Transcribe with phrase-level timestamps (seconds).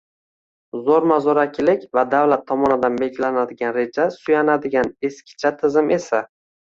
[0.85, 6.25] Zo‘rma-zo‘rakilik va davlat tomonidan belgilanadigan rejaga suyanadigan eskicha tizim esa